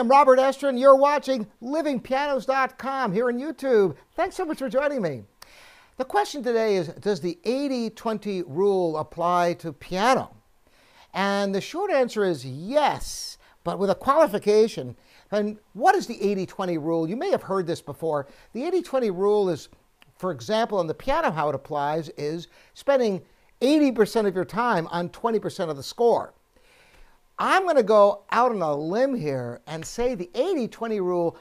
am 0.00 0.08
Robert 0.08 0.38
Estrin. 0.38 0.80
You're 0.80 0.96
watching 0.96 1.46
livingpianos.com 1.62 3.12
here 3.12 3.28
on 3.28 3.38
YouTube. 3.38 3.96
Thanks 4.16 4.34
so 4.34 4.46
much 4.46 4.58
for 4.58 4.68
joining 4.70 5.02
me. 5.02 5.24
The 5.98 6.06
question 6.06 6.42
today 6.42 6.76
is 6.76 6.88
Does 6.88 7.20
the 7.20 7.38
80 7.44 7.90
20 7.90 8.42
rule 8.44 8.96
apply 8.96 9.52
to 9.54 9.74
piano? 9.74 10.34
And 11.12 11.54
the 11.54 11.60
short 11.60 11.90
answer 11.90 12.24
is 12.24 12.46
yes, 12.46 13.36
but 13.62 13.78
with 13.78 13.90
a 13.90 13.94
qualification. 13.94 14.96
And 15.30 15.58
what 15.74 15.94
is 15.94 16.06
the 16.06 16.20
80 16.22 16.46
20 16.46 16.78
rule? 16.78 17.06
You 17.06 17.16
may 17.16 17.30
have 17.30 17.42
heard 17.42 17.66
this 17.66 17.82
before. 17.82 18.26
The 18.54 18.64
80 18.64 18.80
20 18.80 19.10
rule 19.10 19.50
is, 19.50 19.68
for 20.16 20.30
example, 20.30 20.78
on 20.78 20.86
the 20.86 20.94
piano, 20.94 21.30
how 21.30 21.50
it 21.50 21.54
applies 21.54 22.08
is 22.16 22.48
spending 22.72 23.20
80% 23.60 24.26
of 24.26 24.34
your 24.34 24.46
time 24.46 24.86
on 24.86 25.10
20% 25.10 25.68
of 25.68 25.76
the 25.76 25.82
score. 25.82 26.32
I'm 27.42 27.62
going 27.62 27.76
to 27.76 27.82
go 27.82 28.24
out 28.32 28.52
on 28.52 28.60
a 28.60 28.76
limb 28.76 29.14
here 29.14 29.62
and 29.66 29.82
say 29.84 30.14
the 30.14 30.28
80 30.34 30.68
20 30.68 31.00
rule 31.00 31.38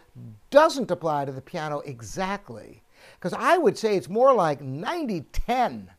doesn't 0.50 0.90
apply 0.90 1.26
to 1.26 1.34
the 1.34 1.42
piano 1.42 1.80
exactly. 1.82 2.82
Because 3.16 3.34
I 3.34 3.58
would 3.58 3.78
say 3.78 3.98
it's 3.98 4.08
more 4.08 4.34
like 4.34 4.62
90 4.62 5.22
10. 5.34 5.92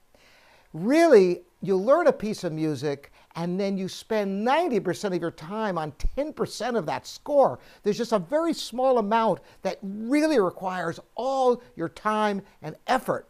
Really, 0.73 1.43
you 1.61 1.77
learn 1.77 2.07
a 2.07 2.13
piece 2.13 2.45
of 2.45 2.53
music 2.53 3.13
and 3.37 3.61
then 3.61 3.77
you 3.77 3.89
spend 3.89 4.47
90% 4.47 5.15
of 5.15 5.21
your 5.21 5.31
time 5.31 5.77
on 5.77 5.93
10% 6.17 6.79
of 6.79 6.87
that 6.87 7.07
score. 7.07 7.59
There's 7.83 7.99
just 7.99 8.13
a 8.13 8.19
very 8.19 8.55
small 8.55 8.99
amount 8.99 9.41
that 9.63 9.79
really 9.83 10.41
requires 10.41 10.99
all 11.15 11.63
your 11.77 11.91
time 11.91 12.41
and 12.63 12.75
effort. 12.87 13.29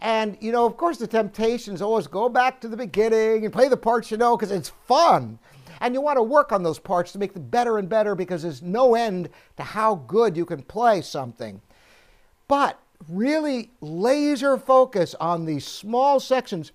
And, 0.00 0.36
you 0.40 0.52
know, 0.52 0.66
of 0.66 0.76
course, 0.76 0.98
the 0.98 1.06
temptation 1.06 1.72
is 1.72 1.80
always 1.80 2.06
go 2.06 2.28
back 2.28 2.60
to 2.60 2.68
the 2.68 2.76
beginning 2.76 3.44
and 3.44 3.52
play 3.52 3.68
the 3.68 3.76
parts 3.76 4.10
you 4.10 4.18
know 4.18 4.36
because 4.36 4.50
it's 4.50 4.68
fun. 4.86 5.38
And 5.80 5.94
you 5.94 6.00
want 6.00 6.18
to 6.18 6.22
work 6.22 6.52
on 6.52 6.62
those 6.62 6.78
parts 6.78 7.12
to 7.12 7.18
make 7.18 7.34
them 7.34 7.48
better 7.48 7.78
and 7.78 7.88
better 7.88 8.14
because 8.14 8.42
there's 8.42 8.62
no 8.62 8.94
end 8.94 9.28
to 9.56 9.62
how 9.62 9.96
good 9.96 10.36
you 10.36 10.44
can 10.44 10.62
play 10.62 11.02
something. 11.02 11.60
But 12.48 12.78
really 13.08 13.70
laser 13.80 14.56
focus 14.56 15.14
on 15.20 15.44
these 15.44 15.66
small 15.66 16.20
sections. 16.20 16.72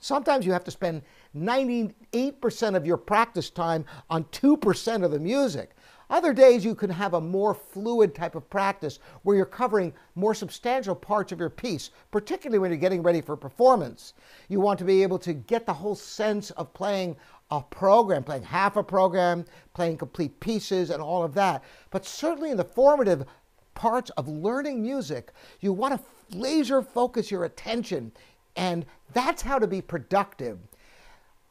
Sometimes 0.00 0.46
you 0.46 0.52
have 0.52 0.64
to 0.64 0.70
spend 0.70 1.02
98% 1.36 2.76
of 2.76 2.86
your 2.86 2.96
practice 2.96 3.50
time 3.50 3.84
on 4.10 4.24
2% 4.24 5.04
of 5.04 5.10
the 5.10 5.18
music. 5.18 5.70
Other 6.10 6.34
days 6.34 6.62
you 6.62 6.74
can 6.74 6.90
have 6.90 7.14
a 7.14 7.20
more 7.20 7.54
fluid 7.54 8.14
type 8.14 8.34
of 8.34 8.48
practice 8.50 8.98
where 9.22 9.34
you're 9.34 9.46
covering 9.46 9.94
more 10.14 10.34
substantial 10.34 10.94
parts 10.94 11.32
of 11.32 11.40
your 11.40 11.48
piece, 11.48 11.90
particularly 12.10 12.58
when 12.58 12.70
you're 12.70 12.76
getting 12.76 13.02
ready 13.02 13.22
for 13.22 13.34
performance. 13.34 14.12
You 14.50 14.60
want 14.60 14.78
to 14.80 14.84
be 14.84 15.02
able 15.02 15.18
to 15.20 15.32
get 15.32 15.64
the 15.64 15.72
whole 15.72 15.94
sense 15.94 16.50
of 16.50 16.74
playing 16.74 17.16
a 17.52 17.60
program, 17.60 18.24
playing 18.24 18.42
half 18.42 18.76
a 18.76 18.82
program, 18.82 19.44
playing 19.74 19.98
complete 19.98 20.40
pieces, 20.40 20.88
and 20.88 21.02
all 21.02 21.22
of 21.22 21.34
that. 21.34 21.62
But 21.90 22.06
certainly 22.06 22.50
in 22.50 22.56
the 22.56 22.64
formative 22.64 23.26
parts 23.74 24.10
of 24.16 24.26
learning 24.26 24.82
music, 24.82 25.32
you 25.60 25.74
want 25.74 25.94
to 25.94 26.36
laser 26.36 26.80
focus 26.80 27.30
your 27.30 27.44
attention, 27.44 28.10
and 28.56 28.86
that's 29.12 29.42
how 29.42 29.58
to 29.58 29.66
be 29.66 29.82
productive. 29.82 30.58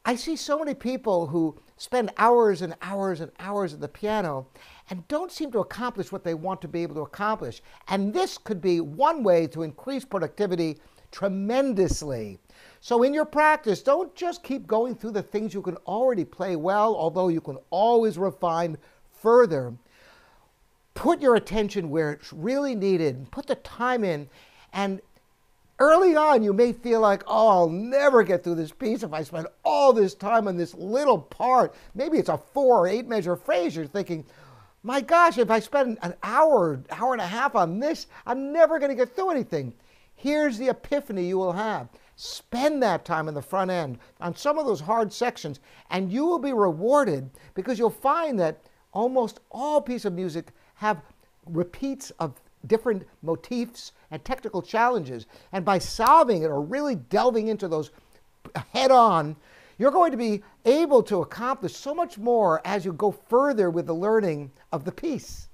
I 0.04 0.16
see 0.16 0.34
so 0.34 0.58
many 0.58 0.74
people 0.74 1.28
who 1.28 1.56
spend 1.76 2.10
hours 2.16 2.62
and 2.62 2.74
hours 2.82 3.20
and 3.20 3.30
hours 3.38 3.72
at 3.72 3.80
the 3.80 3.86
piano 3.86 4.48
and 4.90 5.06
don't 5.06 5.30
seem 5.30 5.52
to 5.52 5.60
accomplish 5.60 6.10
what 6.10 6.24
they 6.24 6.34
want 6.34 6.60
to 6.62 6.68
be 6.68 6.82
able 6.82 6.96
to 6.96 7.02
accomplish. 7.02 7.62
And 7.86 8.12
this 8.12 8.38
could 8.38 8.60
be 8.60 8.80
one 8.80 9.22
way 9.22 9.46
to 9.48 9.62
increase 9.62 10.04
productivity 10.04 10.80
tremendously. 11.12 12.38
So 12.80 13.04
in 13.04 13.14
your 13.14 13.24
practice, 13.24 13.82
don't 13.82 14.12
just 14.16 14.42
keep 14.42 14.66
going 14.66 14.96
through 14.96 15.12
the 15.12 15.22
things 15.22 15.54
you 15.54 15.62
can 15.62 15.76
already 15.86 16.24
play 16.24 16.56
well, 16.56 16.96
although 16.96 17.28
you 17.28 17.40
can 17.40 17.58
always 17.70 18.18
refine 18.18 18.76
further. 19.20 19.72
Put 20.94 21.22
your 21.22 21.36
attention 21.36 21.90
where 21.90 22.12
it's 22.12 22.32
really 22.32 22.74
needed, 22.74 23.30
put 23.30 23.46
the 23.46 23.54
time 23.54 24.02
in, 24.02 24.28
and 24.72 25.00
early 25.78 26.16
on 26.16 26.42
you 26.42 26.52
may 26.52 26.72
feel 26.72 27.00
like, 27.00 27.22
oh, 27.26 27.48
I'll 27.48 27.68
never 27.68 28.22
get 28.22 28.42
through 28.42 28.56
this 28.56 28.72
piece 28.72 29.02
if 29.02 29.12
I 29.12 29.22
spend 29.22 29.46
all 29.64 29.92
this 29.92 30.14
time 30.14 30.48
on 30.48 30.56
this 30.56 30.74
little 30.74 31.18
part. 31.18 31.74
Maybe 31.94 32.18
it's 32.18 32.28
a 32.28 32.36
four 32.36 32.78
or 32.78 32.88
eight 32.88 33.06
measure 33.06 33.36
phrase. 33.36 33.76
You're 33.76 33.86
thinking, 33.86 34.24
my 34.82 35.00
gosh, 35.00 35.38
if 35.38 35.50
I 35.50 35.60
spend 35.60 35.98
an 36.02 36.14
hour, 36.22 36.82
hour 36.90 37.12
and 37.12 37.22
a 37.22 37.26
half 37.26 37.54
on 37.54 37.78
this, 37.78 38.08
I'm 38.26 38.52
never 38.52 38.78
going 38.78 38.90
to 38.90 38.96
get 38.96 39.14
through 39.14 39.30
anything. 39.30 39.72
Here's 40.22 40.56
the 40.56 40.68
epiphany 40.68 41.24
you 41.24 41.36
will 41.36 41.54
have. 41.54 41.88
Spend 42.14 42.80
that 42.80 43.04
time 43.04 43.26
in 43.26 43.34
the 43.34 43.42
front 43.42 43.72
end 43.72 43.98
on 44.20 44.36
some 44.36 44.56
of 44.56 44.66
those 44.66 44.82
hard 44.82 45.12
sections, 45.12 45.58
and 45.90 46.12
you 46.12 46.24
will 46.24 46.38
be 46.38 46.52
rewarded 46.52 47.28
because 47.54 47.76
you'll 47.76 47.90
find 47.90 48.38
that 48.38 48.62
almost 48.92 49.40
all 49.50 49.80
pieces 49.80 50.04
of 50.04 50.12
music 50.12 50.52
have 50.76 51.02
repeats 51.44 52.12
of 52.20 52.40
different 52.68 53.02
motifs 53.22 53.90
and 54.12 54.24
technical 54.24 54.62
challenges. 54.62 55.26
And 55.50 55.64
by 55.64 55.78
solving 55.78 56.44
it 56.44 56.50
or 56.52 56.62
really 56.62 56.94
delving 56.94 57.48
into 57.48 57.66
those 57.66 57.90
head 58.72 58.92
on, 58.92 59.34
you're 59.76 59.90
going 59.90 60.12
to 60.12 60.16
be 60.16 60.44
able 60.64 61.02
to 61.02 61.22
accomplish 61.22 61.74
so 61.74 61.96
much 61.96 62.16
more 62.16 62.64
as 62.64 62.84
you 62.84 62.92
go 62.92 63.10
further 63.10 63.70
with 63.70 63.86
the 63.86 63.92
learning 63.92 64.52
of 64.70 64.84
the 64.84 64.92
piece. 64.92 65.48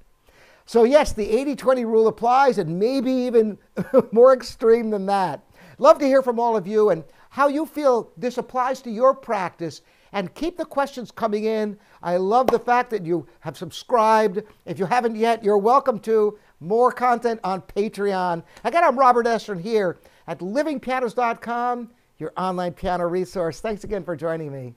So, 0.68 0.84
yes, 0.84 1.14
the 1.14 1.30
80 1.30 1.56
20 1.56 1.86
rule 1.86 2.08
applies, 2.08 2.58
and 2.58 2.78
maybe 2.78 3.10
even 3.10 3.56
more 4.12 4.34
extreme 4.34 4.90
than 4.90 5.06
that. 5.06 5.42
Love 5.78 5.98
to 5.98 6.04
hear 6.04 6.20
from 6.20 6.38
all 6.38 6.58
of 6.58 6.66
you 6.66 6.90
and 6.90 7.04
how 7.30 7.48
you 7.48 7.64
feel 7.64 8.12
this 8.18 8.36
applies 8.36 8.82
to 8.82 8.90
your 8.90 9.14
practice. 9.14 9.80
And 10.12 10.34
keep 10.34 10.58
the 10.58 10.66
questions 10.66 11.10
coming 11.10 11.44
in. 11.44 11.78
I 12.02 12.18
love 12.18 12.48
the 12.48 12.58
fact 12.58 12.90
that 12.90 13.06
you 13.06 13.26
have 13.40 13.56
subscribed. 13.56 14.42
If 14.66 14.78
you 14.78 14.84
haven't 14.84 15.16
yet, 15.16 15.42
you're 15.42 15.56
welcome 15.56 16.00
to. 16.00 16.38
More 16.60 16.92
content 16.92 17.40
on 17.44 17.62
Patreon. 17.62 18.42
Again, 18.62 18.84
I'm 18.84 18.98
Robert 18.98 19.24
Estrin 19.24 19.62
here 19.62 19.96
at 20.26 20.40
livingpianos.com, 20.40 21.90
your 22.18 22.32
online 22.36 22.74
piano 22.74 23.06
resource. 23.06 23.60
Thanks 23.60 23.84
again 23.84 24.04
for 24.04 24.16
joining 24.16 24.52
me. 24.52 24.74